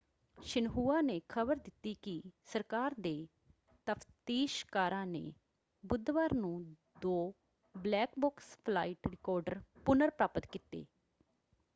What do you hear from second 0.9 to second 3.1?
ਨੇ ਖ਼ਬਰ ਦਿੱਤੀ ਕਿ ਸਰਕਾਰ